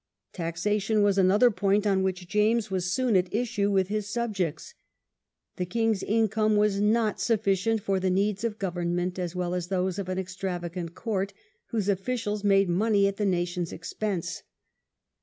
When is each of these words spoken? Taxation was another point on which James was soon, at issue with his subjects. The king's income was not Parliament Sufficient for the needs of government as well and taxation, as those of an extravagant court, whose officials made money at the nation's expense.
Taxation 0.33 1.03
was 1.03 1.19
another 1.19 1.51
point 1.51 1.85
on 1.85 2.01
which 2.01 2.27
James 2.27 2.71
was 2.71 2.91
soon, 2.91 3.15
at 3.15 3.31
issue 3.31 3.69
with 3.69 3.89
his 3.89 4.09
subjects. 4.09 4.73
The 5.57 5.65
king's 5.67 6.01
income 6.01 6.55
was 6.57 6.79
not 6.79 6.93
Parliament 6.95 7.19
Sufficient 7.19 7.81
for 7.83 7.99
the 7.99 8.09
needs 8.09 8.43
of 8.43 8.57
government 8.57 9.19
as 9.19 9.35
well 9.35 9.53
and 9.53 9.61
taxation, 9.61 9.77
as 9.77 9.83
those 9.85 9.99
of 9.99 10.09
an 10.09 10.17
extravagant 10.17 10.95
court, 10.95 11.33
whose 11.67 11.87
officials 11.87 12.43
made 12.43 12.67
money 12.67 13.05
at 13.07 13.17
the 13.17 13.27
nation's 13.27 13.71
expense. 13.71 14.41